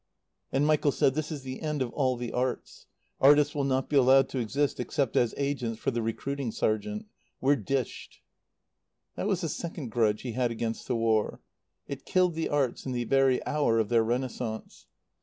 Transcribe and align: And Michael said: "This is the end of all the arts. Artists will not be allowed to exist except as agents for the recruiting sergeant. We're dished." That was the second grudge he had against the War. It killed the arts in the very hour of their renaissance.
And 0.51 0.65
Michael 0.65 0.91
said: 0.91 1.13
"This 1.13 1.31
is 1.31 1.43
the 1.43 1.61
end 1.61 1.83
of 1.83 1.91
all 1.93 2.15
the 2.17 2.31
arts. 2.33 2.87
Artists 3.19 3.53
will 3.53 3.63
not 3.63 3.87
be 3.87 3.95
allowed 3.97 4.29
to 4.29 4.39
exist 4.39 4.79
except 4.79 5.15
as 5.15 5.35
agents 5.37 5.77
for 5.79 5.91
the 5.91 6.01
recruiting 6.01 6.51
sergeant. 6.51 7.05
We're 7.39 7.55
dished." 7.55 8.23
That 9.15 9.27
was 9.27 9.41
the 9.41 9.47
second 9.49 9.89
grudge 9.91 10.23
he 10.23 10.31
had 10.31 10.49
against 10.49 10.87
the 10.87 10.95
War. 10.95 11.39
It 11.87 12.03
killed 12.03 12.33
the 12.33 12.49
arts 12.49 12.83
in 12.83 12.93
the 12.93 13.03
very 13.03 13.45
hour 13.45 13.77
of 13.77 13.89
their 13.89 14.03
renaissance. 14.03 14.87